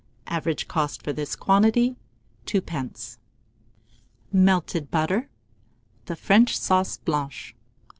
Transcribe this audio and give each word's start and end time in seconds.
Average 0.25 0.67
cost 0.67 1.03
for 1.03 1.13
this 1.13 1.35
quantity, 1.35 1.95
2d. 2.47 3.17
MELTED 4.31 4.89
BUTTER 4.89 5.29
(the 6.07 6.15
French 6.15 6.57
Sauce 6.57 6.97
Blanche). 6.97 7.53